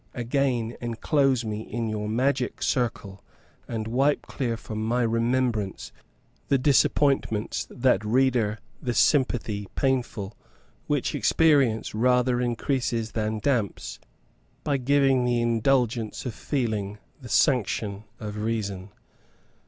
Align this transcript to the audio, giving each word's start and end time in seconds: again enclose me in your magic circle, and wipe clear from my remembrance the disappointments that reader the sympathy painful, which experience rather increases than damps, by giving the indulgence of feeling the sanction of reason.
again 0.15 0.75
enclose 0.81 1.45
me 1.45 1.61
in 1.61 1.87
your 1.87 2.09
magic 2.09 2.63
circle, 2.63 3.23
and 3.67 3.87
wipe 3.87 4.23
clear 4.23 4.57
from 4.57 4.83
my 4.83 5.03
remembrance 5.03 5.91
the 6.47 6.57
disappointments 6.57 7.67
that 7.69 8.03
reader 8.03 8.57
the 8.81 8.95
sympathy 8.95 9.67
painful, 9.75 10.35
which 10.87 11.13
experience 11.13 11.93
rather 11.93 12.41
increases 12.41 13.11
than 13.11 13.37
damps, 13.37 13.99
by 14.63 14.75
giving 14.75 15.23
the 15.23 15.39
indulgence 15.39 16.25
of 16.25 16.33
feeling 16.33 16.97
the 17.21 17.29
sanction 17.29 18.03
of 18.19 18.41
reason. 18.41 18.89